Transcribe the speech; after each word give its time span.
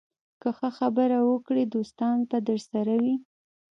که 0.41 0.49
ښه 0.57 0.69
خبرې 0.77 1.19
وکړې، 1.23 1.63
دوستان 1.73 2.17
به 2.29 2.37
درسره 2.47 2.93
وي 3.03 3.15